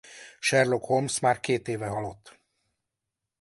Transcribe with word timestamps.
Sherlock 0.39 0.81
Holmes 0.85 1.19
már 1.19 1.39
két 1.39 1.67
éve 1.67 1.87
halott. 1.87 2.39